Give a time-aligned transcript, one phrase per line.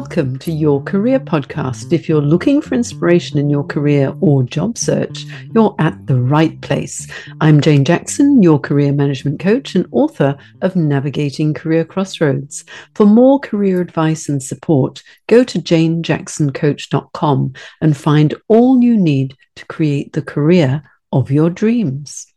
[0.00, 1.92] Welcome to Your Career Podcast.
[1.92, 6.58] If you're looking for inspiration in your career or job search, you're at the right
[6.60, 7.08] place.
[7.40, 12.64] I'm Jane Jackson, your career management coach and author of Navigating Career Crossroads.
[12.94, 19.66] For more career advice and support, go to janejacksoncoach.com and find all you need to
[19.66, 20.80] create the career
[21.10, 22.32] of your dreams.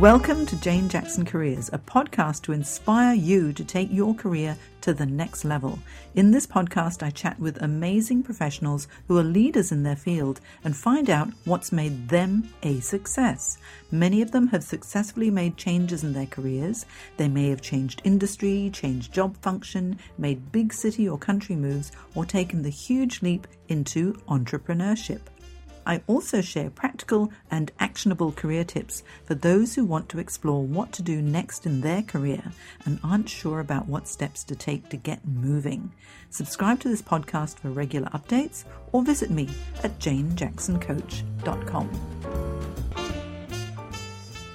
[0.00, 4.92] Welcome to Jane Jackson Careers, a podcast to inspire you to take your career to
[4.92, 5.78] the next level.
[6.16, 10.76] In this podcast, I chat with amazing professionals who are leaders in their field and
[10.76, 13.58] find out what's made them a success.
[13.92, 16.86] Many of them have successfully made changes in their careers.
[17.16, 22.24] They may have changed industry, changed job function, made big city or country moves, or
[22.24, 25.20] taken the huge leap into entrepreneurship.
[25.86, 30.92] I also share practical and actionable career tips for those who want to explore what
[30.92, 32.52] to do next in their career
[32.84, 35.92] and aren't sure about what steps to take to get moving.
[36.30, 39.48] Subscribe to this podcast for regular updates or visit me
[39.82, 41.90] at janejacksoncoach.com.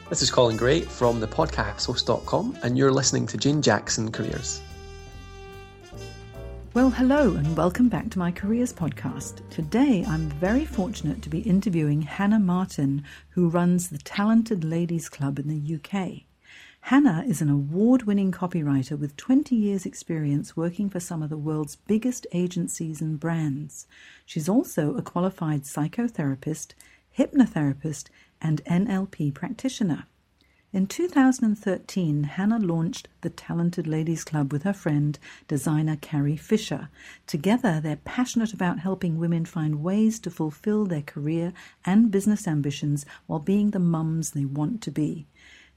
[0.10, 4.62] This is Colin Gray from thepodcasthost.com, and you're listening to Jane Jackson Careers.
[6.72, 9.42] Well, hello, and welcome back to my Careers podcast.
[9.50, 15.40] Today, I'm very fortunate to be interviewing Hannah Martin, who runs the Talented Ladies Club
[15.40, 16.26] in the UK.
[16.82, 21.38] Hannah is an award winning copywriter with 20 years' experience working for some of the
[21.40, 23.88] world's biggest agencies and brands.
[24.24, 26.74] She's also a qualified psychotherapist,
[27.18, 30.06] hypnotherapist, and NLP practitioner.
[30.72, 35.18] In 2013, Hannah launched the Talented Ladies Club with her friend,
[35.48, 36.90] designer Carrie Fisher.
[37.26, 41.54] Together, they're passionate about helping women find ways to fulfill their career
[41.86, 45.26] and business ambitions while being the mums they want to be.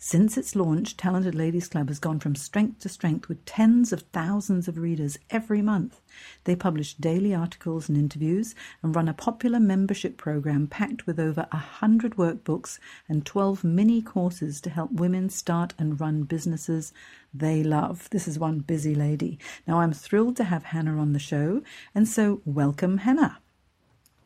[0.04, 4.02] Since its launch, Talented Ladies Club has gone from strength to strength with tens of
[4.12, 6.00] thousands of readers every month.
[6.42, 11.46] They publish daily articles and interviews and run a popular membership program packed with over
[11.52, 16.92] a hundred workbooks and 12 mini courses to help women start and run businesses
[17.32, 18.10] they love.
[18.10, 19.38] This is one busy lady.
[19.68, 21.62] Now, I'm thrilled to have Hannah on the show,
[21.94, 23.38] and so welcome, Hannah.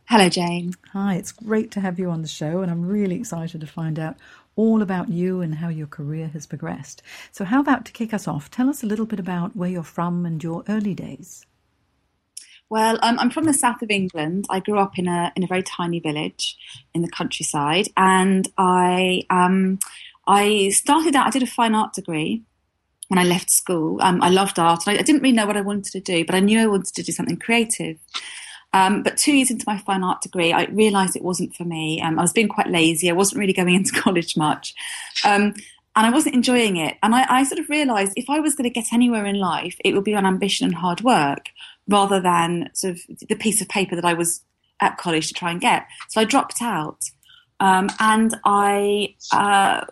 [0.08, 0.72] Hello, Jane.
[0.92, 3.98] Hi, it's great to have you on the show, and I'm really excited to find
[3.98, 4.16] out
[4.54, 7.02] all about you and how your career has progressed.
[7.32, 8.48] So, how about to kick us off?
[8.48, 11.44] Tell us a little bit about where you're from and your early days.
[12.70, 14.46] Well, um, I'm from the south of England.
[14.48, 16.56] I grew up in a in a very tiny village
[16.94, 19.80] in the countryside, and I um,
[20.24, 21.26] I started out.
[21.26, 22.44] I did a fine art degree
[23.08, 24.00] when I left school.
[24.00, 26.24] Um, I loved art, and I, I, didn't really know what I wanted to do,
[26.24, 27.98] but I knew I wanted to do something creative.
[28.76, 32.02] Um, but two years into my fine art degree, I realised it wasn't for me.
[32.02, 33.08] Um, I was being quite lazy.
[33.08, 34.74] I wasn't really going into college much.
[35.24, 35.54] Um,
[35.96, 36.98] and I wasn't enjoying it.
[37.02, 39.78] And I, I sort of realised if I was going to get anywhere in life,
[39.82, 41.46] it would be on ambition and hard work
[41.88, 44.42] rather than sort of the piece of paper that I was
[44.80, 45.86] at college to try and get.
[46.10, 46.98] So I dropped out.
[47.60, 49.86] Um, and I, uh,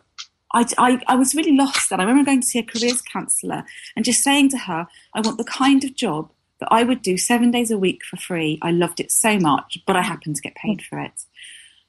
[0.53, 1.91] I, I, I, was really lost.
[1.91, 3.65] And I remember going to see a careers counsellor
[3.97, 7.17] and just saying to her, I want the kind of job that I would do
[7.17, 8.59] seven days a week for free.
[8.63, 11.25] I loved it so much, but I happened to get paid for it.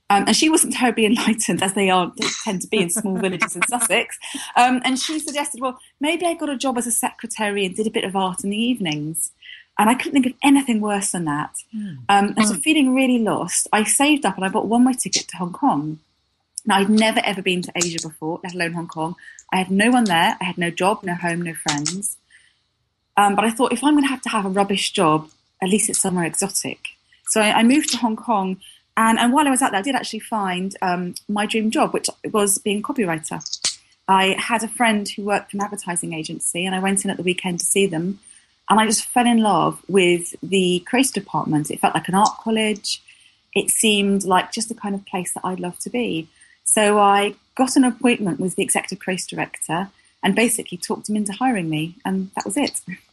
[0.10, 3.18] Um, and she wasn't terribly enlightened, as they are they tend to be in small
[3.18, 4.18] villages in Sussex.
[4.56, 7.88] Um, and she suggested, well, maybe I got a job as a secretary and did
[7.88, 9.32] a bit of art in the evenings.
[9.78, 11.54] And I couldn't think of anything worse than that.
[11.76, 11.98] Mm.
[12.08, 12.62] Um, and so, hmm.
[12.62, 16.00] feeling really lost, I saved up and I bought one way ticket to Hong Kong.
[16.66, 19.16] Now, I'd never ever been to Asia before, let alone Hong Kong.
[19.52, 20.38] I had no one there.
[20.40, 22.18] I had no job, no home, no friends.
[23.18, 25.30] Um, but I thought if I'm going to have to have a rubbish job,
[25.62, 26.90] at least it's somewhere exotic.
[27.28, 28.58] So I, I moved to Hong Kong,
[28.98, 31.94] and, and while I was out there, I did actually find um, my dream job,
[31.94, 33.42] which was being a copywriter.
[34.08, 37.18] I had a friend who worked for an advertising agency, and I went in at
[37.18, 38.20] the weekend to see them,
[38.70, 41.72] and I just fell in love with the creative department.
[41.72, 43.02] It felt like an art college.
[43.54, 46.28] It seemed like just the kind of place that I'd love to be.
[46.64, 49.90] So I got an appointment with the executive creative director
[50.24, 52.82] and basically talked him into hiring me, and that was it.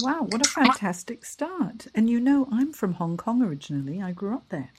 [0.00, 1.86] Wow, what a fantastic start.
[1.94, 4.02] And you know, I'm from Hong Kong originally.
[4.02, 4.70] I grew up there.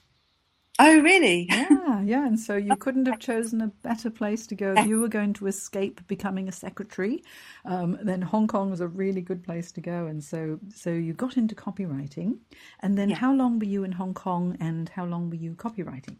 [0.78, 1.48] Oh, really?
[1.86, 2.26] Yeah, yeah.
[2.26, 4.74] And so you couldn't have chosen a better place to go.
[4.76, 7.22] If you were going to escape becoming a secretary,
[7.64, 10.06] um, then Hong Kong was a really good place to go.
[10.06, 12.38] And so, so you got into copywriting.
[12.80, 13.16] And then, yeah.
[13.16, 16.16] how long were you in Hong Kong, and how long were you copywriting?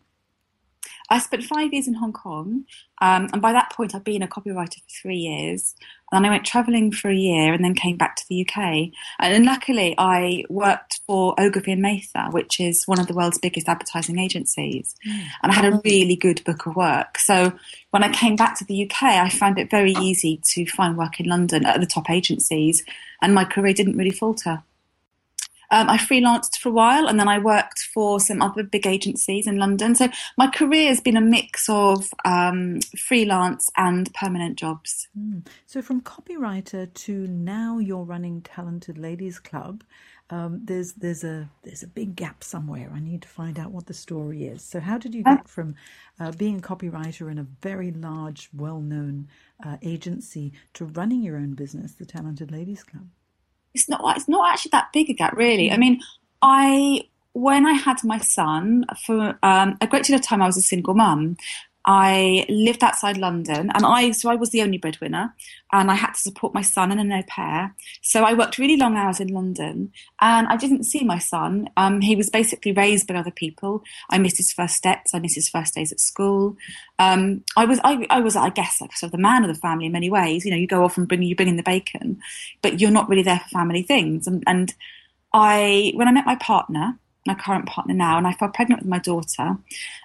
[1.09, 2.65] I spent five years in Hong Kong,
[3.01, 5.75] um, and by that point, I'd been a copywriter for three years.
[6.11, 8.91] And then I went travelling for a year, and then came back to the UK.
[9.21, 13.69] And luckily, I worked for Ogilvy and Mather, which is one of the world's biggest
[13.69, 15.25] advertising agencies, mm.
[15.43, 17.19] and I had a really good book of work.
[17.19, 17.53] So
[17.91, 21.21] when I came back to the UK, I found it very easy to find work
[21.21, 22.85] in London at the top agencies,
[23.23, 24.63] and my career didn't really falter.
[25.71, 29.47] Um, I freelanced for a while and then I worked for some other big agencies
[29.47, 29.95] in London.
[29.95, 35.09] So my career has been a mix of um, freelance and permanent jobs.
[35.19, 35.47] Mm.
[35.67, 39.83] So from copywriter to now you're running Talented Ladies Club.
[40.29, 42.91] Um, there's there's a there's a big gap somewhere.
[42.93, 44.63] I need to find out what the story is.
[44.63, 45.77] So how did you uh, get from
[46.19, 49.29] uh, being a copywriter in a very large, well-known
[49.65, 53.07] uh, agency to running your own business, the Talented Ladies Club?
[53.77, 55.71] It's not it's not actually that big a gap really.
[55.71, 56.01] I mean,
[56.43, 57.03] I
[57.35, 60.63] when I had my son for um, a great deal of time, I was a
[60.63, 61.37] single mum.
[61.89, 65.33] I lived outside London, and I so I was the only breadwinner,
[65.73, 67.75] and I had to support my son and an au pair.
[68.03, 71.71] So I worked really long hours in London, and I didn't see my son.
[71.77, 73.85] Um, he was basically raised by other people.
[74.11, 75.15] I missed his first steps.
[75.15, 76.57] I missed his first days at school.
[76.99, 79.61] Um, I was I, I was I guess like sort of the man of the
[79.61, 80.45] family in many ways.
[80.45, 82.21] You know, you go off and bring you bring in the bacon,
[82.63, 84.27] but you're not really there for family things.
[84.27, 84.75] And, and
[85.33, 88.89] I when I met my partner my current partner now, and I fell pregnant with
[88.89, 89.57] my daughter,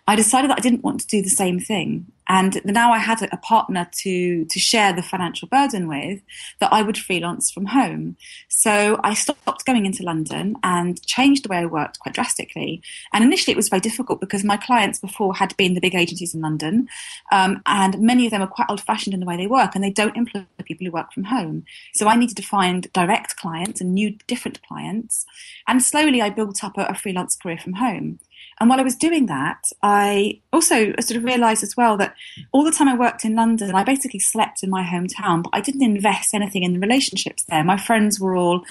[0.07, 2.07] I decided that I didn't want to do the same thing.
[2.27, 6.21] And now I had a partner to, to share the financial burden with
[6.59, 8.15] that I would freelance from home.
[8.47, 12.81] So I stopped going into London and changed the way I worked quite drastically.
[13.11, 16.33] And initially it was very difficult because my clients before had been the big agencies
[16.33, 16.87] in London.
[17.33, 19.83] Um, and many of them are quite old fashioned in the way they work and
[19.83, 21.65] they don't employ people who work from home.
[21.93, 25.25] So I needed to find direct clients and new different clients.
[25.67, 28.19] And slowly I built up a, a freelance career from home.
[28.59, 32.15] And while I was doing that, I also sort of realised as well that
[32.51, 35.61] all the time I worked in London, I basically slept in my hometown, but I
[35.61, 37.63] didn't invest anything in the relationships there.
[37.63, 38.63] My friends were all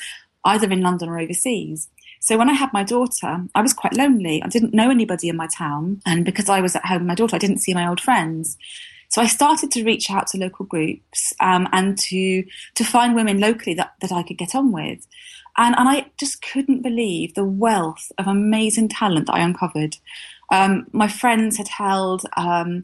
[0.44, 1.88] either in London or overseas.
[2.20, 4.42] So when I had my daughter, I was quite lonely.
[4.42, 6.02] I didn't know anybody in my town.
[6.06, 8.58] And because I was at home with my daughter, I didn't see my old friends.
[9.08, 12.44] So I started to reach out to local groups um, and to
[12.76, 15.06] to find women locally that, that I could get on with.
[15.60, 19.98] And, and I just couldn't believe the wealth of amazing talent that I uncovered.
[20.50, 22.82] Um, my friends had held um,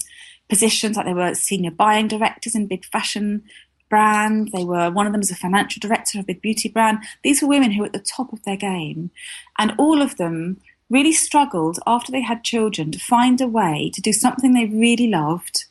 [0.51, 3.45] positions like they were senior buying directors in big fashion
[3.89, 4.51] brand.
[4.53, 6.99] They were one of them was a financial director of a big beauty brand.
[7.25, 9.11] These were women who were at the top of their game,
[9.59, 14.03] and all of them really struggled after they had children to find a way to
[14.03, 15.65] do something they really loved,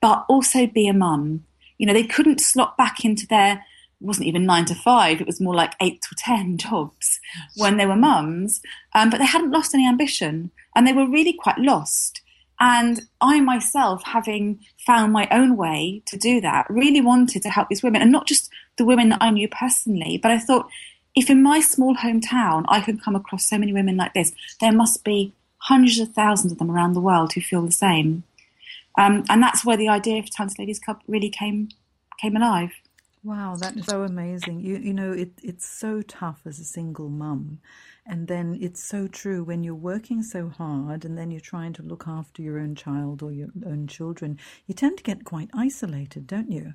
[0.00, 1.44] but also be a mum.
[1.78, 3.64] You know, they couldn't slot back into their
[4.00, 7.20] wasn't even nine to five, it was more like eight to 10 jobs
[7.56, 8.60] when they were mums.
[8.94, 12.22] Um, but they hadn't lost any ambition and they were really quite lost.
[12.60, 17.68] And I myself, having found my own way to do that, really wanted to help
[17.68, 20.68] these women and not just the women that I knew personally, but I thought
[21.14, 24.72] if in my small hometown I can come across so many women like this, there
[24.72, 28.24] must be hundreds of thousands of them around the world who feel the same.
[28.98, 31.68] Um, and that's where the idea of Talented Ladies Club really came
[32.20, 32.72] came alive.
[33.28, 34.60] Wow, that's so amazing.
[34.60, 37.60] You you know, it it's so tough as a single mum.
[38.08, 41.82] And then it's so true when you're working so hard and then you're trying to
[41.82, 46.26] look after your own child or your own children, you tend to get quite isolated,
[46.26, 46.72] don't you?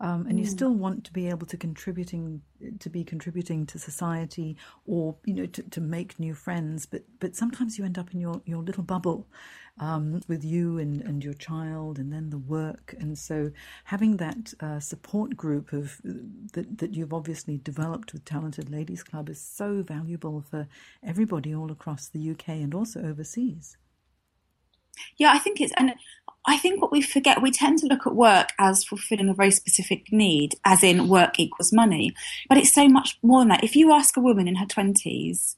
[0.00, 0.40] Um, and mm.
[0.40, 2.42] you still want to be able to contributing
[2.78, 7.34] to be contributing to society or you know to, to make new friends, but but
[7.34, 9.26] sometimes you end up in your, your little bubble
[9.78, 12.94] um, with you and, and your child, and then the work.
[12.98, 13.50] And so,
[13.84, 16.00] having that uh, support group of
[16.52, 20.68] that, that you've obviously developed with Talented Ladies Club is so valuable for
[21.06, 23.76] everybody all across the UK and also overseas.
[25.18, 25.94] Yeah, I think it's, and
[26.46, 29.50] I think what we forget, we tend to look at work as fulfilling a very
[29.50, 32.12] specific need, as in work equals money.
[32.48, 33.64] But it's so much more than that.
[33.64, 35.56] If you ask a woman in her 20s,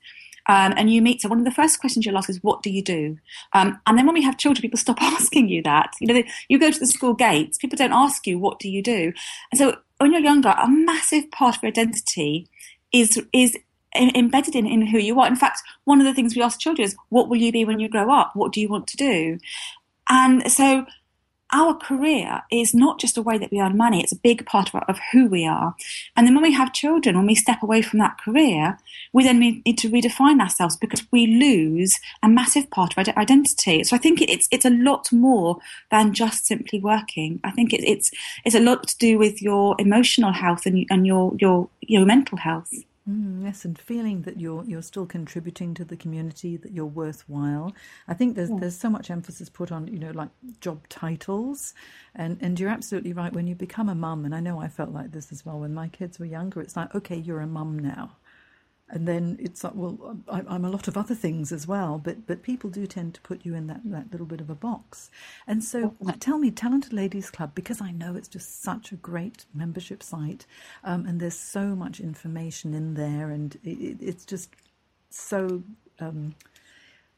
[0.48, 2.70] um, and you meet her, one of the first questions you'll ask is, "What do
[2.70, 3.18] you do?"
[3.52, 5.92] Um, and then when we have children, people stop asking you that.
[6.00, 8.68] You know, they, you go to the school gates, people don't ask you, "What do
[8.68, 9.12] you do?"
[9.50, 12.48] And so when you're younger, a massive part of your identity
[12.92, 13.56] is is
[13.96, 15.26] embedded in, in who you are.
[15.26, 17.80] In fact, one of the things we ask children is, "What will you be when
[17.80, 18.34] you grow up?
[18.34, 19.38] What do you want to do?"
[20.08, 20.86] And so
[21.52, 24.74] our career is not just a way that we earn money, it's a big part
[24.74, 25.74] of, of, who we are.
[26.16, 28.78] And then when we have children, when we step away from that career,
[29.12, 33.84] we then need to redefine ourselves because we lose a massive part of our identity.
[33.84, 35.58] So I think it's it's a lot more
[35.90, 37.40] than just simply working.
[37.44, 38.10] I think it, it's
[38.44, 42.38] it's a lot to do with your emotional health and, and your your your mental
[42.38, 42.72] health.
[43.08, 47.72] Mm, yes, and feeling that you're you're still contributing to the community, that you're worthwhile.
[48.08, 48.56] I think there's yeah.
[48.58, 51.72] there's so much emphasis put on you know like job titles,
[52.16, 53.32] and and you're absolutely right.
[53.32, 55.72] When you become a mum, and I know I felt like this as well when
[55.72, 56.60] my kids were younger.
[56.60, 58.16] It's like okay, you're a mum now,
[58.88, 62.26] and then it's like, well, I, am a lot of other things as well, but
[62.26, 65.10] but people do tend to put you in that, that little bit of a box.
[65.46, 69.44] And so, tell me, Talented Ladies Club, because I know it's just such a great
[69.52, 70.46] membership site,
[70.84, 74.50] um, and there's so much information in there, and it, it's just
[75.10, 75.62] so.
[75.98, 76.34] Um,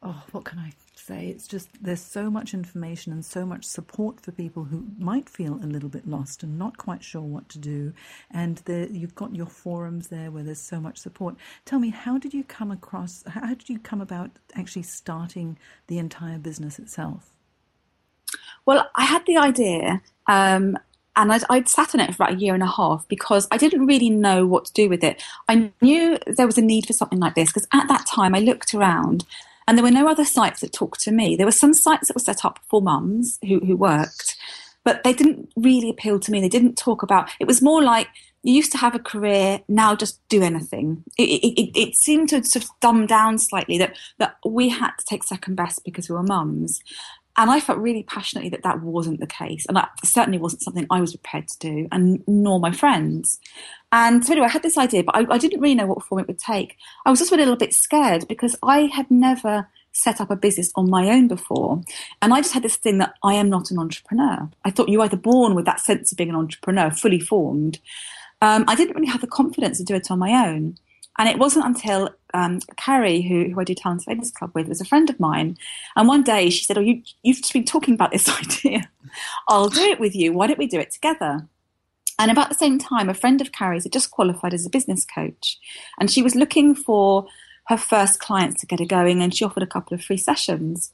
[0.01, 1.27] oh, what can I say?
[1.27, 5.55] It's just there's so much information and so much support for people who might feel
[5.55, 7.93] a little bit lost and not quite sure what to do.
[8.31, 11.35] And there, you've got your forums there where there's so much support.
[11.65, 13.23] Tell me, how did you come across?
[13.27, 17.35] How did you come about actually starting the entire business itself?
[18.65, 20.01] Well, I had the idea.
[20.27, 20.77] Um,
[21.15, 23.57] and I'd, I'd, sat on it for about a year and a half because I
[23.57, 25.21] didn't really know what to do with it.
[25.49, 28.39] I knew there was a need for something like this because at that time I
[28.39, 29.25] looked around
[29.69, 31.35] and there were no other sites that talked to me.
[31.35, 34.35] There were some sites that were set up for mums who, who worked,
[34.83, 36.41] but they didn't really appeal to me.
[36.41, 38.07] They didn't talk about it was more like
[38.41, 41.03] you used to have a career, now just do anything.
[41.19, 45.05] It, it, it, seemed to sort of dumb down slightly that, that we had to
[45.05, 46.79] take second best because we were mums.
[47.39, 49.65] And I felt really passionately that that wasn't the case.
[49.65, 53.39] And that certainly wasn't something I was prepared to do, and nor my friends.
[53.93, 56.19] And so anyway, I had this idea, but I, I didn't really know what form
[56.19, 56.75] it would take.
[57.05, 60.69] I was just a little bit scared because I had never set up a business
[60.75, 61.81] on my own before.
[62.21, 64.49] And I just had this thing that I am not an entrepreneur.
[64.65, 67.79] I thought you are either born with that sense of being an entrepreneur, fully formed.
[68.41, 70.75] Um, I didn't really have the confidence to do it on my own.
[71.17, 74.79] And it wasn't until um, Carrie, who, who I do Talent Ladies Club with, was
[74.79, 75.57] a friend of mine.
[75.95, 78.89] And one day she said, Oh, you, you've been talking about this idea.
[79.47, 80.31] I'll do it with you.
[80.31, 81.47] Why don't we do it together?
[82.19, 85.05] And about the same time, a friend of Carrie's had just qualified as a business
[85.05, 85.57] coach,
[85.99, 87.25] and she was looking for
[87.67, 90.91] her first clients to get her going, and she offered a couple of free sessions.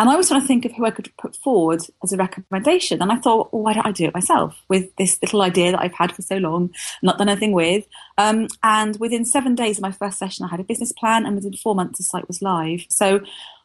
[0.00, 3.02] And I was trying to think of who I could put forward as a recommendation.
[3.02, 5.82] And I thought, well, why don't I do it myself with this little idea that
[5.82, 6.70] I've had for so long,
[7.02, 7.86] not done anything with.
[8.16, 11.34] Um, and within seven days of my first session, I had a business plan, and
[11.34, 12.86] within four months, the site was live.
[12.88, 13.20] So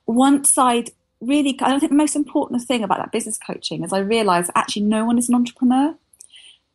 [0.08, 0.90] once I'd
[1.22, 4.82] really, I think the most important thing about that business coaching is I realized actually
[4.82, 5.96] no one is an entrepreneur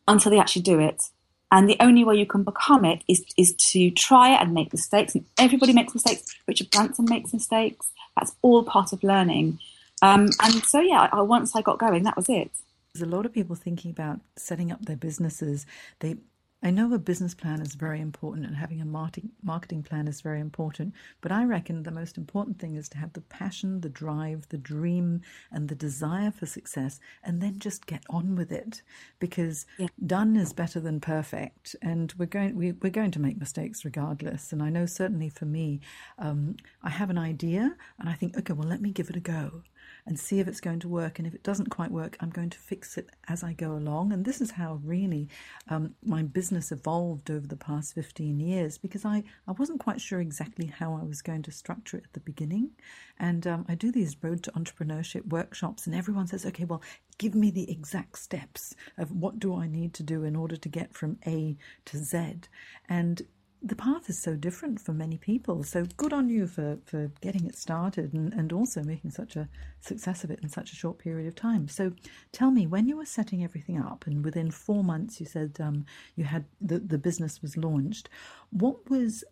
[0.07, 1.03] until they actually do it.
[1.51, 4.71] And the only way you can become it is, is to try it and make
[4.71, 5.15] mistakes.
[5.15, 6.33] And everybody makes mistakes.
[6.47, 7.87] Richard Branson makes mistakes.
[8.17, 9.59] That's all part of learning.
[10.01, 12.51] Um, and so, yeah, I, once I got going, that was it.
[12.93, 15.65] There's a lot of people thinking about setting up their businesses.
[15.99, 16.15] They
[16.63, 20.39] I know a business plan is very important and having a marketing plan is very
[20.39, 24.47] important, but I reckon the most important thing is to have the passion, the drive,
[24.49, 28.83] the dream, and the desire for success, and then just get on with it
[29.19, 29.87] because yeah.
[30.05, 31.75] done is better than perfect.
[31.81, 34.53] And we're going, we, are going to make mistakes regardless.
[34.53, 35.79] And I know certainly for me,
[36.19, 39.19] um, I have an idea and I think, okay, well, let me give it a
[39.19, 39.63] go
[40.05, 41.19] and see if it's going to work.
[41.19, 44.11] And if it doesn't quite work, I'm going to fix it as I go along.
[44.11, 45.29] And this is how really
[45.69, 50.19] um, my business evolved over the past 15 years because I, I wasn't quite sure
[50.19, 52.71] exactly how I was going to structure it at the beginning.
[53.19, 56.81] And um, I do these road to entrepreneurship workshops, and everyone says, okay, well,
[57.17, 60.69] give me the exact steps of what do I need to do in order to
[60.69, 61.55] get from A
[61.85, 62.41] to Z.
[62.89, 63.21] And
[63.63, 65.63] the path is so different for many people.
[65.63, 69.47] So good on you for, for getting it started and, and also making such a
[69.79, 71.67] success of it in such a short period of time.
[71.67, 71.91] So
[72.31, 75.85] tell me, when you were setting everything up and within four months you said um,
[76.15, 78.09] you had the, the business was launched,
[78.49, 79.23] what was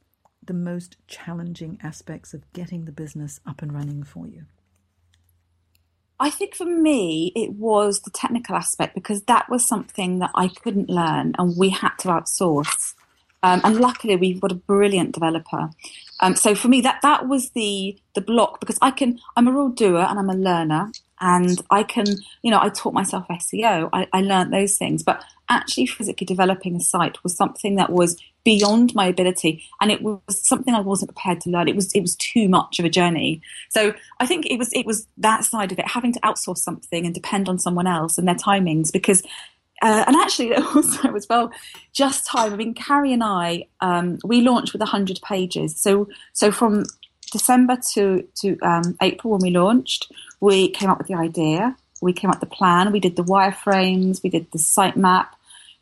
[0.44, 4.46] the most challenging aspects of getting the business up and running for you?
[6.20, 10.50] I think for me, it was the technical aspect because that was something that I
[10.50, 12.94] couldn't learn and we had to outsource.
[13.42, 15.70] Um, and luckily, we've got a brilliant developer.
[16.22, 19.20] Um, so for me, that that was the the block because I can.
[19.36, 20.92] I'm a real doer and I'm a learner,
[21.22, 22.06] and I can.
[22.42, 23.90] You know, I taught myself SEO.
[23.94, 28.22] I, I learned those things, but actually, physically developing a site was something that was
[28.44, 31.70] beyond my ability, and it was something I wasn't prepared to learn.
[31.70, 33.42] It was it was too much of a journey.
[33.70, 37.06] So I think it was it was that side of it, having to outsource something
[37.06, 39.24] and depend on someone else and their timings because
[39.82, 41.52] uh, and actually, also as well,
[41.94, 42.54] just time.
[42.54, 45.80] I mean, Carrie and I, um, we launched with 100 pages.
[45.80, 46.86] So, so from
[47.32, 52.14] December to to um, April when we launched, we came up with the idea, we
[52.14, 55.36] came up with the plan, we did the wireframes, we did the site map,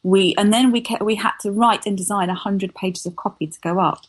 [0.04, 3.60] we and then we we had to write and design 100 pages of copy to
[3.62, 4.06] go up.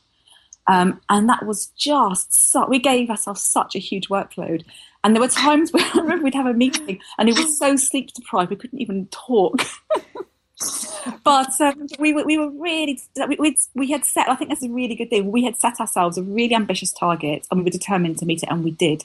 [0.69, 4.65] Um, and that was just so, we gave ourselves such a huge workload.
[5.03, 7.77] And there were times where I remember we'd have a meeting and it was so
[7.77, 9.63] sleep deprived we couldn't even talk.
[11.25, 13.01] but um, we were we were really
[13.39, 14.29] we we had set.
[14.29, 15.31] I think that's a really good thing.
[15.31, 18.49] We had set ourselves a really ambitious target, and we were determined to meet it,
[18.51, 19.05] and we did.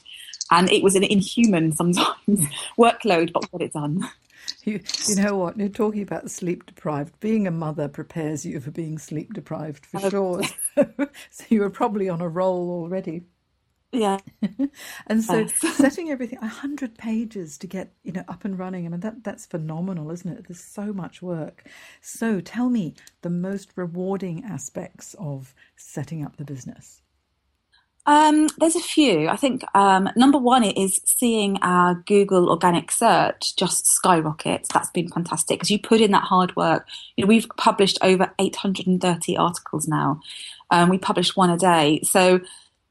[0.52, 2.08] And it was an inhuman sometimes
[2.78, 4.10] workload, but we got it done.
[4.66, 4.80] You,
[5.10, 5.58] you know what?
[5.58, 7.20] You're talking about sleep deprived.
[7.20, 10.42] Being a mother prepares you for being sleep deprived for uh, sure.
[11.30, 13.24] so you were probably on a roll already.
[13.92, 14.20] Yeah.
[15.08, 15.54] and so yes.
[15.76, 18.86] setting everything a hundred pages to get, you know, up and running.
[18.86, 20.48] I mean that that's phenomenal, isn't it?
[20.48, 21.68] There's so much work.
[22.02, 27.02] So tell me the most rewarding aspects of setting up the business.
[28.06, 29.30] Um, there's a few.
[29.30, 34.68] I think um, number one is seeing our Google organic search just skyrocket.
[34.74, 36.86] That's been fantastic because you put in that hard work.
[37.16, 40.20] You know, we've published over 830 articles now.
[40.70, 42.02] Um, we publish one a day.
[42.04, 42.42] So,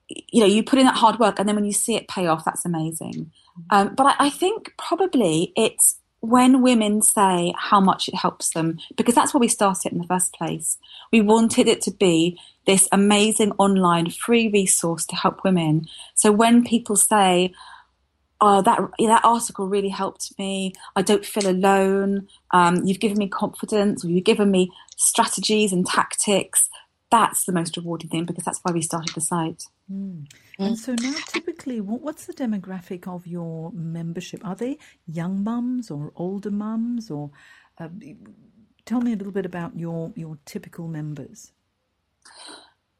[0.08, 2.26] you know, you put in that hard work and then when you see it pay
[2.26, 3.30] off, that's amazing.
[3.68, 8.78] Um, but I, I think probably it's when women say how much it helps them,
[8.96, 10.78] because that's why we started in the first place.
[11.12, 15.88] We wanted it to be this amazing online free resource to help women.
[16.14, 17.52] So when people say,
[18.40, 20.72] "Oh, that that article really helped me.
[20.94, 22.28] I don't feel alone.
[22.52, 26.68] Um, you've given me confidence, or you've given me strategies and tactics,"
[27.12, 29.62] that's the most rewarding thing because that's why we started the site.
[29.92, 30.26] Mm.
[30.58, 34.44] And so now, typically, what's the demographic of your membership?
[34.44, 37.30] Are they young mums or older mums, or
[37.78, 37.88] uh,
[38.84, 41.52] tell me a little bit about your your typical members.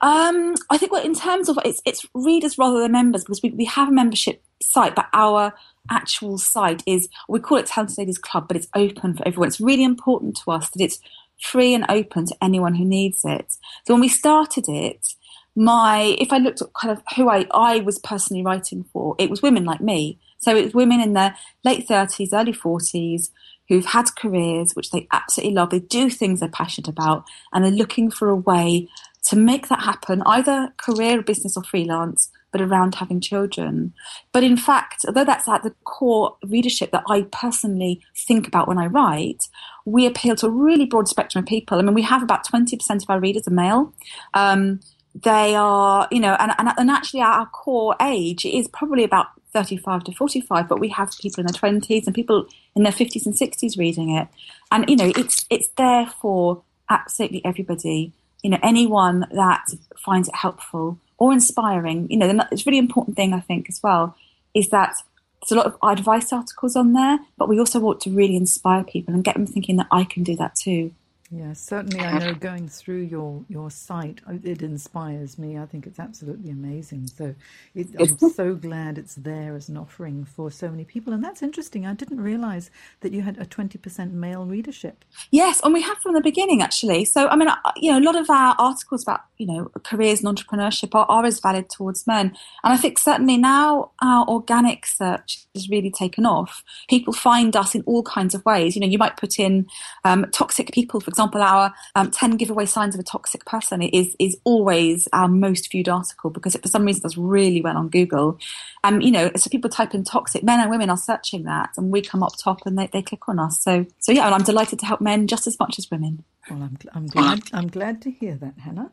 [0.00, 3.50] Um, I think well, in terms of it's it's readers rather than members because we,
[3.50, 5.54] we have a membership site, but our
[5.90, 9.49] actual site is we call it Talented Ladies Club, but it's open for everyone.
[9.49, 11.00] It's really important to us that it's
[11.42, 13.52] free and open to anyone who needs it.
[13.87, 15.06] So when we started it,
[15.54, 19.28] my if I looked at kind of who I, I was personally writing for, it
[19.28, 20.18] was women like me.
[20.38, 23.30] So it was women in their late thirties, early forties
[23.68, 25.70] who've had careers which they absolutely love.
[25.70, 28.88] They do things they're passionate about and they're looking for a way
[29.28, 33.92] to make that happen, either career, business, or freelance, but around having children.
[34.30, 38.78] But in fact, although that's at the core readership that I personally think about when
[38.78, 39.49] I write,
[39.85, 41.78] we appeal to a really broad spectrum of people.
[41.78, 43.92] I mean, we have about 20% of our readers are male.
[44.35, 44.80] Um,
[45.14, 50.04] they are, you know, and, and, and actually our core age is probably about 35
[50.04, 53.35] to 45, but we have people in their 20s and people in their 50s and
[53.35, 54.28] 60s reading it.
[54.71, 59.64] And, you know, it's, it's there for absolutely everybody you know, anyone that
[59.96, 63.80] finds it helpful or inspiring, you know, it's a really important thing, I think, as
[63.80, 64.16] well,
[64.54, 64.96] is that
[65.40, 68.82] there's a lot of advice articles on there, but we also want to really inspire
[68.82, 70.90] people and get them thinking that I can do that too.
[71.35, 71.99] Yeah, certainly.
[72.05, 75.57] I know going through your, your site, uh, it inspires me.
[75.57, 77.07] I think it's absolutely amazing.
[77.07, 77.35] So
[77.75, 81.14] it, I'm so glad it's there as an offering for so many people.
[81.14, 81.87] And that's interesting.
[81.87, 85.07] I didn't realize that you had a 20% male readership.
[85.31, 87.07] Yes, and we have from the beginning, actually.
[87.07, 90.23] So, I mean, uh, you know, a lot of our articles about, you know, careers
[90.23, 92.27] and entrepreneurship are, are as valid towards men.
[92.62, 96.62] And I think certainly now our organic search has really taken off.
[96.90, 98.77] People find us in all kinds of ways.
[98.77, 99.66] You know, you might put in
[100.05, 103.82] um, toxic people, for example example, our um, 10 giveaway signs of a toxic person
[103.82, 107.76] is, is always our most viewed article because it, for some reason, does really well
[107.76, 108.38] on Google.
[108.85, 111.90] Um, you know, so people type in toxic, men and women are searching that and
[111.90, 113.62] we come up top and they, they click on us.
[113.62, 116.24] So, so yeah, and I'm delighted to help men just as much as women.
[116.50, 118.90] Well, I'm, I'm glad, I'm glad to hear that, Hannah.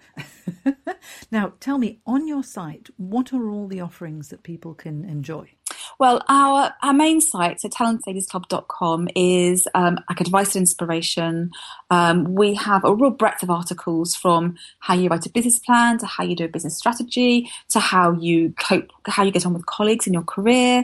[1.31, 5.49] now, tell me, on your site, what are all the offerings that people can enjoy?
[5.97, 11.51] Well, our our main site, so talentladiesclub.com, is um, like advice and inspiration.
[11.89, 15.97] Um, we have a real breadth of articles from how you write a business plan
[15.99, 19.53] to how you do a business strategy to how you cope, how you get on
[19.53, 20.83] with colleagues in your career,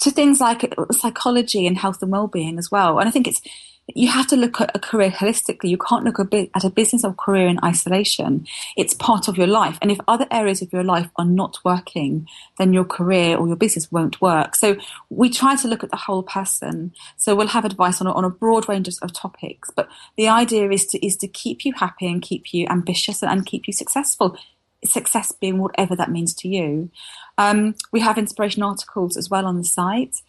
[0.00, 2.98] to things like psychology and health and well-being as well.
[2.98, 3.40] And I think it's
[3.88, 5.68] you have to look at a career holistically.
[5.68, 8.46] You can't look at a business or career in isolation.
[8.76, 9.78] It's part of your life.
[9.82, 12.26] And if other areas of your life are not working,
[12.58, 14.56] then your career or your business won't work.
[14.56, 14.76] So
[15.10, 16.94] we try to look at the whole person.
[17.18, 19.70] So we'll have advice on a, on a broad range of, of topics.
[19.76, 23.30] But the idea is to, is to keep you happy and keep you ambitious and,
[23.30, 24.38] and keep you successful.
[24.82, 26.90] Success being whatever that means to you.
[27.36, 30.22] Um, we have inspiration articles as well on the site.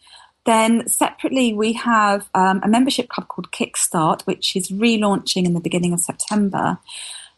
[0.45, 5.60] Then separately, we have um, a membership club called Kickstart, which is relaunching in the
[5.60, 6.77] beginning of September.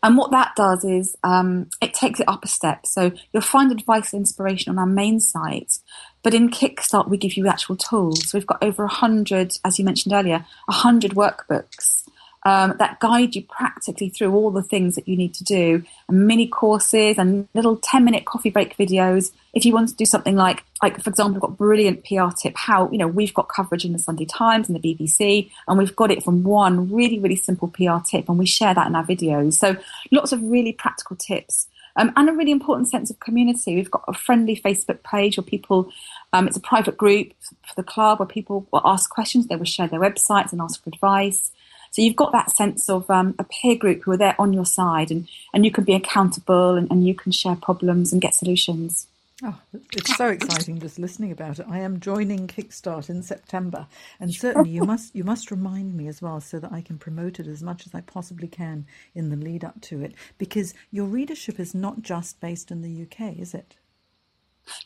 [0.04, 2.86] And what that does is um, it takes it up a step.
[2.86, 5.80] So you'll find advice and inspiration on our main site,
[6.22, 8.30] but in Kickstart we give you actual tools.
[8.30, 12.08] So we've got over hundred, as you mentioned earlier, hundred workbooks
[12.44, 16.28] um, that guide you practically through all the things that you need to do, and
[16.28, 19.32] mini courses and little 10 minute coffee break videos.
[19.54, 22.56] If you want to do something like, like for example, we've got brilliant PR tip,
[22.56, 25.96] how, you know, we've got coverage in the Sunday Times and the BBC, and we've
[25.96, 29.06] got it from one really, really simple PR tip, and we share that in our
[29.06, 29.54] videos.
[29.54, 29.76] So
[30.12, 31.68] lots of really practical tips.
[31.98, 33.76] Um, and a really important sense of community.
[33.76, 35.92] We've got a friendly Facebook page where people,
[36.32, 39.66] um, it's a private group for the club where people will ask questions, they will
[39.66, 41.52] share their websites and ask for advice.
[41.92, 44.66] So you've got that sense of um, a peer group who are there on your
[44.66, 48.36] side and, and you can be accountable and, and you can share problems and get
[48.36, 49.08] solutions.
[49.44, 49.60] Oh,
[49.94, 51.68] it's so exciting just listening about it.
[51.70, 53.86] I am joining Kickstart in September,
[54.20, 57.40] and certainly you must you must remind me as well so that I can promote
[57.40, 60.16] it as much as I possibly can in the lead up to it.
[60.40, 63.76] Because your readership is not just based in the UK, is it?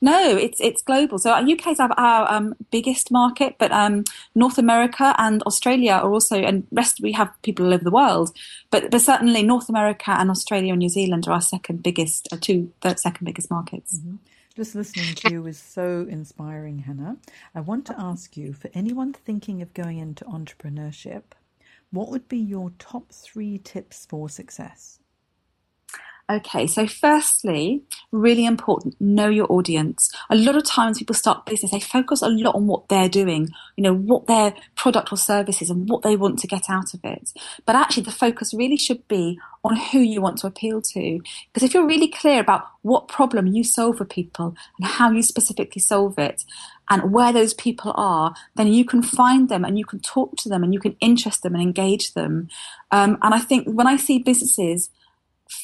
[0.02, 1.20] No, it's it's global.
[1.20, 4.04] So UK is our, our um, biggest market, but um,
[4.36, 8.36] North America and Australia are also, and rest we have people all over the world.
[8.70, 12.38] But but certainly North America and Australia and New Zealand are our second biggest, uh,
[12.40, 14.00] two third second biggest markets.
[14.00, 14.16] Mm-hmm.
[14.56, 17.18] Just listening to you is so inspiring, Hannah.
[17.56, 21.24] I want to ask you for anyone thinking of going into entrepreneurship,
[21.90, 25.00] what would be your top three tips for success?
[26.32, 30.10] Okay, so firstly, really important, know your audience.
[30.30, 33.50] A lot of times people start business, they focus a lot on what they're doing,
[33.76, 36.94] you know, what their product or service is and what they want to get out
[36.94, 37.34] of it.
[37.66, 41.20] But actually the focus really should be on who you want to appeal to.
[41.52, 45.24] Because if you're really clear about what problem you solve for people and how you
[45.24, 46.46] specifically solve it
[46.90, 50.48] and where those people are, then you can find them and you can talk to
[50.48, 52.48] them and you can interest them and engage them.
[52.92, 54.90] Um, and I think when I see businesses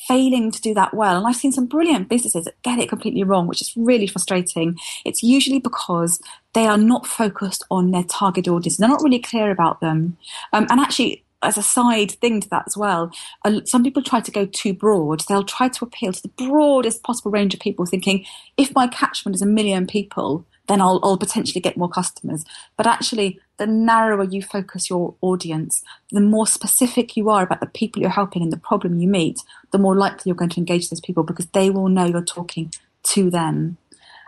[0.07, 1.17] failing to do that well.
[1.17, 4.77] And I've seen some brilliant businesses that get it completely wrong, which is really frustrating.
[5.05, 6.21] It's usually because
[6.53, 8.77] they are not focused on their target audience.
[8.77, 10.17] They're not really clear about them.
[10.53, 13.11] Um, and actually, as a side thing to that as well,
[13.45, 15.21] uh, some people try to go too broad.
[15.27, 18.25] They'll try to appeal to the broadest possible range of people, thinking
[18.57, 22.43] if my catchment is a million people, then I'll, I'll potentially get more customers.
[22.75, 27.67] But actually, the narrower you focus your audience, the more specific you are about the
[27.67, 29.39] people you're helping and the problem you meet,
[29.71, 32.71] the more likely you're going to engage those people because they will know you're talking
[33.03, 33.77] to them.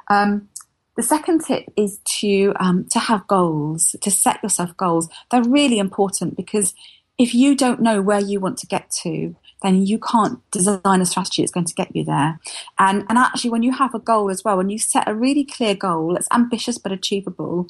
[0.09, 0.49] Um,
[0.95, 5.07] the second tip is to um, to have goals, to set yourself goals.
[5.31, 6.73] They're really important because
[7.19, 11.05] if you don't know where you want to get to, then you can't design a
[11.05, 12.39] strategy that's going to get you there.
[12.79, 15.43] And, and actually, when you have a goal as well, when you set a really
[15.43, 17.67] clear goal that's ambitious but achievable,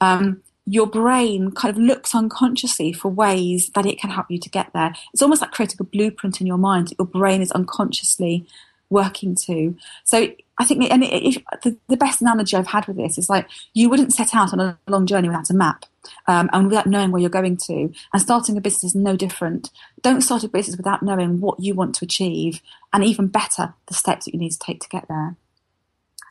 [0.00, 4.48] um, your brain kind of looks unconsciously for ways that it can help you to
[4.48, 4.94] get there.
[5.12, 8.46] It's almost like creating a blueprint in your mind that your brain is unconsciously
[8.88, 9.76] working to.
[10.04, 13.48] So I think, and if, the, the, best analogy I've had with this is like
[13.72, 15.86] you wouldn't set out on a long journey without a map
[16.26, 17.92] um, and without knowing where you're going to.
[18.12, 19.70] And starting a business is no different.
[20.02, 22.60] Don't start a business without knowing what you want to achieve,
[22.92, 25.36] and even better, the steps that you need to take to get there.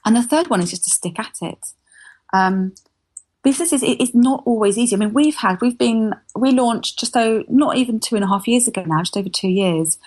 [0.06, 1.68] And the third one is just to stick at it.
[2.34, 2.74] Um,
[3.44, 4.96] business is, is not always easy.
[4.96, 8.28] I mean, we've had, we've been, we launched just so not even two and a
[8.28, 9.98] half years ago now, just over two years.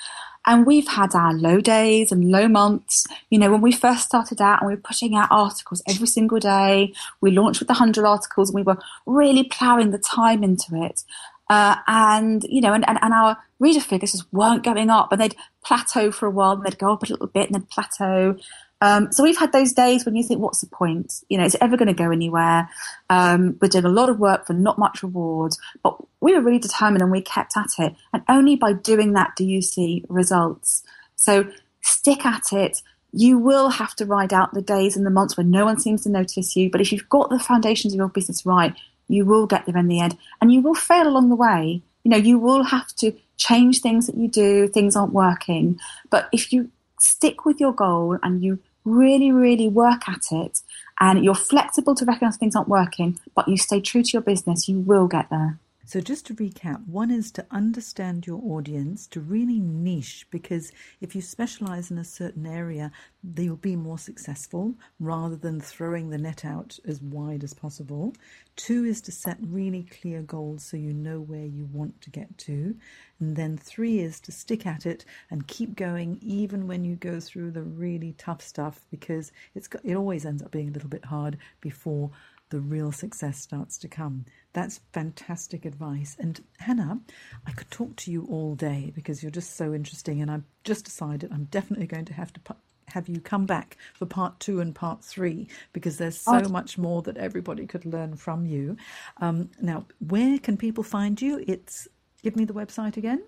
[0.46, 3.07] And we've had our low days and low months.
[3.30, 6.38] You know, when we first started out and we were putting out articles every single
[6.38, 10.83] day, we launched with the 100 articles and we were really ploughing the time into
[10.85, 11.02] it.
[11.50, 15.20] Uh, and, you know, and, and, and, our reader figures just weren't going up and
[15.20, 18.37] they'd plateau for a while and they'd go up a little bit and then plateau.
[18.85, 21.25] Um, so we've had those days when you think, what's the point?
[21.31, 22.68] You know, is it ever going to go anywhere?
[23.09, 26.59] Um, we're doing a lot of work for not much reward, but we were really
[26.59, 27.94] determined and we kept at it.
[28.12, 30.83] And only by doing that do you see results.
[31.16, 32.83] So stick at it.
[33.11, 36.03] You will have to ride out the days and the months when no one seems
[36.03, 36.68] to notice you.
[36.68, 38.75] But if you've got the foundations of your business right,
[39.09, 41.81] you will get there in the end and you will fail along the way.
[42.03, 45.81] You know, you will have to change things that you do, things aren't working.
[46.11, 46.68] But if you
[47.01, 50.61] stick with your goal and you really, really work at it
[51.01, 54.68] and you're flexible to recognize things aren't working, but you stay true to your business,
[54.68, 55.59] you will get there.
[55.87, 61.14] So, just to recap, one is to understand your audience, to really niche, because if
[61.14, 62.90] you specialize in a certain area,
[63.37, 68.14] you'll be more successful rather than throwing the net out as wide as possible.
[68.57, 72.38] Two is to set really clear goals so you know where you want to get
[72.38, 72.77] to.
[73.20, 77.20] And then three is to stick at it and keep going even when you go
[77.20, 81.05] through the really tough stuff, because it's, it always ends up being a little bit
[81.05, 82.11] hard before
[82.55, 84.25] the real success starts to come.
[84.53, 86.17] That's fantastic advice.
[86.21, 87.01] And Hannah,
[87.47, 90.23] I could talk to you all day because you're just so interesting.
[90.23, 92.40] And I've just decided I'm definitely going to have to
[92.88, 96.49] have you come back for part two and part three because there's so oh.
[96.49, 98.77] much more that everybody could learn from you.
[99.21, 101.43] Um, now, where can people find you?
[101.49, 101.88] It's
[102.25, 103.23] Give me the website again.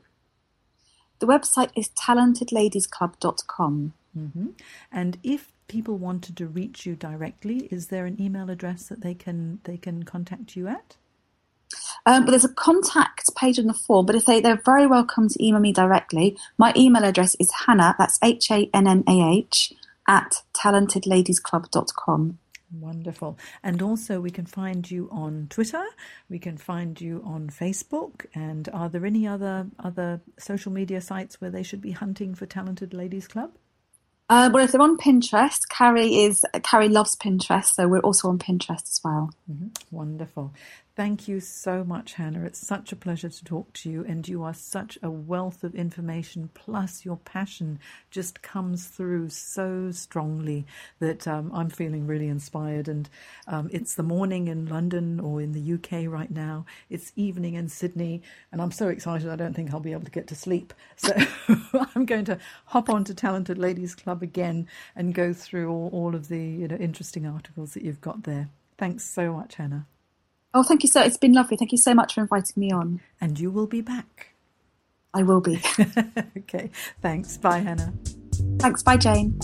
[1.19, 3.93] The website is talentedladiesclub.com.
[4.17, 4.49] Mm-hmm.
[4.93, 9.15] And if people wanted to reach you directly, is there an email address that they
[9.15, 10.97] can they can contact you at?
[12.05, 14.07] Um, but there's a contact page on the form.
[14.07, 16.37] But if they, they're very welcome to email me directly.
[16.57, 19.73] My email address is Hannah, that's H A N N A H,
[20.07, 22.39] at talentedladiesclub.com.
[22.81, 23.39] Wonderful.
[23.63, 25.85] And also, we can find you on Twitter.
[26.29, 28.27] We can find you on Facebook.
[28.35, 32.47] And are there any other other social media sites where they should be hunting for
[32.47, 33.53] Talented Ladies Club?
[34.29, 38.39] Uh, well, if they're on Pinterest, Carrie is Carrie loves Pinterest, so we're also on
[38.39, 39.31] Pinterest as well.
[39.51, 39.69] Mm-hmm.
[39.91, 40.53] Wonderful.
[40.97, 42.47] Thank you so much, Hannah.
[42.47, 45.75] It's such a pleasure to talk to you, and you are such a wealth of
[45.75, 46.49] information.
[46.55, 47.81] Plus, your passion
[48.11, 50.65] just comes through so strongly
[50.99, 52.89] that um, I'm feeling really inspired.
[52.89, 53.11] And
[53.47, 56.65] um, it's the morning in London or in the UK right now.
[56.89, 59.29] It's evening in Sydney, and I'm so excited.
[59.29, 60.73] I don't think I'll be able to get to sleep.
[60.97, 61.15] So
[61.95, 66.15] I'm going to hop on to Talented Ladies Club again and go through all, all
[66.15, 68.49] of the you know interesting articles that you've got there.
[68.79, 69.85] Thanks so much, Hannah.
[70.57, 71.03] Oh, thank you so.
[71.03, 71.59] It's been lovely.
[71.59, 73.01] Thank you so much for inviting me on.
[73.21, 74.29] And you will be back.
[75.13, 75.61] I will be.
[76.39, 76.71] okay.
[77.03, 77.37] Thanks.
[77.37, 77.93] Bye, Hannah.
[78.59, 78.83] Thanks.
[78.83, 79.39] Bye, Jane.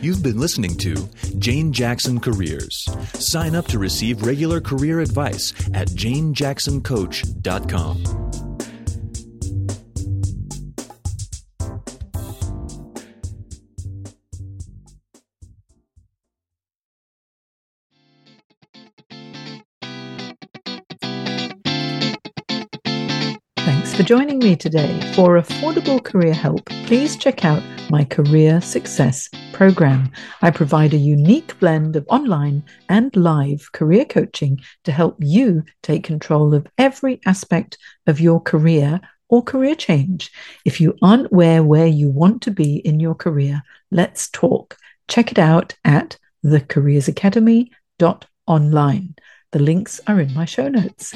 [0.00, 0.94] You've been listening to
[1.38, 2.88] Jane Jackson Careers.
[3.12, 8.45] Sign up to receive regular career advice at janejacksoncoach.com.
[23.96, 25.00] for joining me today.
[25.14, 30.12] For affordable career help, please check out my Career Success Program.
[30.42, 36.04] I provide a unique blend of online and live career coaching to help you take
[36.04, 40.30] control of every aspect of your career or career change.
[40.66, 44.76] If you aren't where where you want to be in your career, let's talk.
[45.08, 49.14] Check it out at thecareersacademy.online.
[49.52, 51.14] The links are in my show notes.